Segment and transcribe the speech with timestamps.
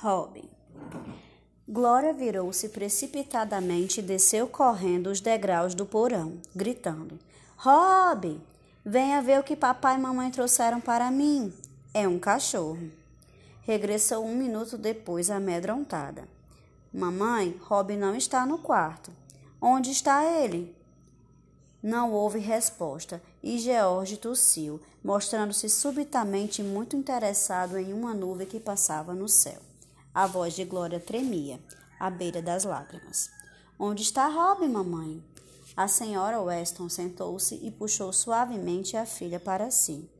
[0.00, 0.48] Robin.
[1.68, 7.18] Glória virou-se precipitadamente e desceu correndo os degraus do porão, gritando:
[7.56, 8.40] Robin,
[8.86, 11.52] venha ver o que papai e mamãe trouxeram para mim.
[11.92, 12.88] É um cachorro.
[13.62, 16.28] Regressou um minuto depois, amedrontada.
[16.94, 19.10] Mamãe, Robin não está no quarto.
[19.60, 20.76] Onde está ele?
[21.82, 29.12] Não houve resposta e George tossiu, mostrando-se subitamente muito interessado em uma nuvem que passava
[29.12, 29.58] no céu.
[30.14, 31.60] A voz de Glória tremia,
[31.98, 33.30] à beira das lágrimas.
[33.78, 35.22] Onde está Rob, mamãe?
[35.76, 40.10] A senhora Weston sentou-se e puxou suavemente a filha para si.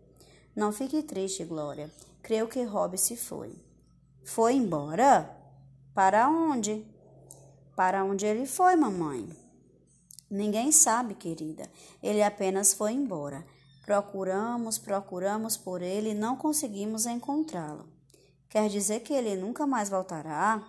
[0.55, 1.91] Não fique triste, Glória.
[2.23, 3.53] Creio que Rob se foi.
[4.25, 5.35] Foi embora?
[5.95, 6.87] Para onde?
[7.75, 9.29] Para onde ele foi, mamãe?
[10.31, 11.69] Ninguém sabe, querida.
[12.03, 13.45] Ele apenas foi embora.
[13.85, 17.98] Procuramos, procuramos por ele e não conseguimos encontrá-lo.
[18.49, 20.67] Quer dizer que ele nunca mais voltará?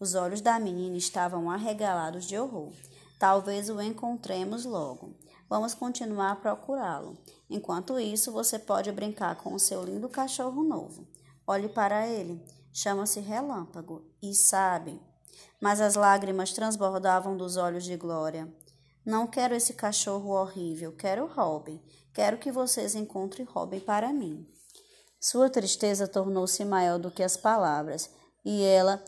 [0.00, 2.72] Os olhos da menina estavam arregalados de horror.
[3.18, 5.14] Talvez o encontremos logo.
[5.48, 7.16] Vamos continuar a procurá-lo.
[7.48, 11.06] Enquanto isso, você pode brincar com o seu lindo cachorro novo.
[11.46, 12.42] Olhe para ele.
[12.72, 14.02] Chama-se Relâmpago.
[14.20, 15.00] E sabe.
[15.60, 18.52] Mas as lágrimas transbordavam dos olhos de Glória.
[19.04, 20.90] Não quero esse cachorro horrível.
[20.92, 21.80] Quero Robin.
[22.12, 24.44] Quero que vocês encontrem Robin para mim.
[25.22, 28.10] Sua tristeza tornou-se maior do que as palavras,
[28.44, 29.00] e ela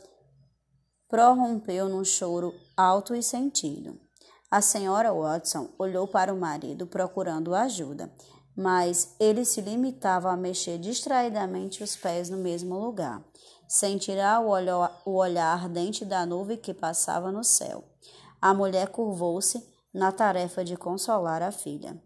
[1.08, 4.00] prorrompeu num choro alto e sentido.
[4.48, 8.14] A senhora Watson olhou para o marido procurando ajuda,
[8.56, 13.20] mas ele se limitava a mexer distraidamente os pés no mesmo lugar,
[13.66, 17.82] sem tirar o olhar, o olhar ardente da nuvem que passava no céu.
[18.40, 19.60] A mulher curvou-se
[19.92, 22.00] na tarefa de consolar a filha.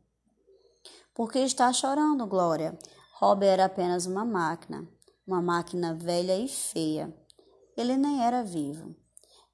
[1.15, 2.79] Por que está chorando, Glória?
[3.21, 4.89] Rob era apenas uma máquina,
[5.27, 7.13] uma máquina velha e feia.
[7.77, 8.95] Ele nem era vivo.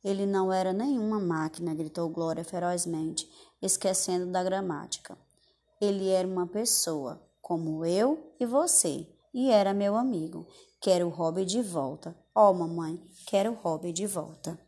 [0.05, 3.27] Ele não era nenhuma máquina, gritou Glória ferozmente,
[3.63, 5.17] esquecendo da gramática.
[5.81, 10.47] Ele era uma pessoa, como eu e você, e era meu amigo.
[10.79, 12.15] Quero o Rob de volta.
[12.35, 14.61] Oh, mamãe, quero o Rob de volta.